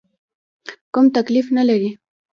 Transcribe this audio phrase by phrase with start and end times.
[0.93, 1.89] کوم تکلیف نه لرې؟